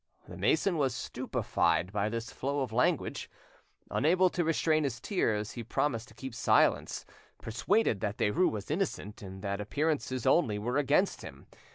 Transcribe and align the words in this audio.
The 0.27 0.35
mason 0.35 0.77
was 0.79 0.95
stupefied 0.95 1.91
by 1.93 2.09
this 2.09 2.31
flow 2.31 2.61
of 2.61 2.73
language. 2.73 3.29
Unable 3.91 4.31
to 4.31 4.43
restrain 4.43 4.83
his 4.83 4.99
tears, 4.99 5.51
he 5.51 5.63
promised 5.63 6.07
to 6.07 6.15
keep 6.15 6.33
silence, 6.33 7.05
persuaded 7.39 7.99
that 7.99 8.17
Derues 8.17 8.49
was 8.49 8.71
innocent, 8.71 9.21
and 9.21 9.43
that 9.43 9.61
appearances 9.61 10.25
only 10.25 10.57
were 10.57 10.77
against 10.77 11.21
him. 11.21 11.45